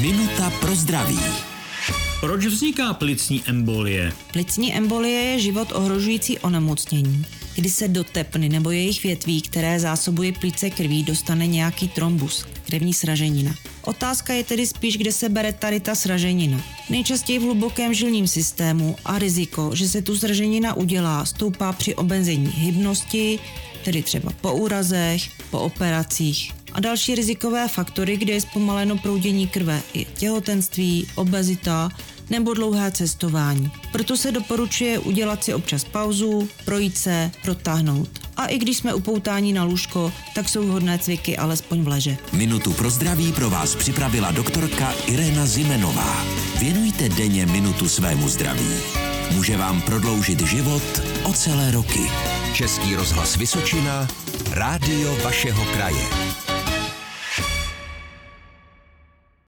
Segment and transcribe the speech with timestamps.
[0.00, 1.18] Minuta pro zdraví.
[2.20, 4.12] Proč vzniká plicní embolie?
[4.32, 10.32] Plicní embolie je život ohrožující onemocnění, kdy se do tepny nebo jejich větví, které zásobuje
[10.32, 13.54] plíce krví, dostane nějaký trombus, krevní sraženina.
[13.82, 16.60] Otázka je tedy spíš, kde se bere tady ta sraženina.
[16.90, 22.52] Nejčastěji v hlubokém žilním systému a riziko, že se tu sraženina udělá, stoupá při obenzení
[22.54, 23.38] hybnosti,
[23.84, 29.82] tedy třeba po úrazech, po operacích a další rizikové faktory, kde je zpomaleno proudění krve
[29.92, 31.88] i těhotenství, obezita
[32.30, 33.70] nebo dlouhé cestování.
[33.92, 38.08] Proto se doporučuje udělat si občas pauzu, projít se, protáhnout.
[38.36, 42.16] A i když jsme upoutáni na lůžko, tak jsou vhodné cviky alespoň v leže.
[42.32, 46.24] Minutu pro zdraví pro vás připravila doktorka Irena Zimenová.
[46.58, 48.70] Věnujte denně minutu svému zdraví.
[49.34, 50.82] Může vám prodloužit život
[51.22, 52.10] o celé roky.
[52.54, 54.08] Český rozhlas Vysočina,
[54.50, 56.06] rádio vašeho kraje.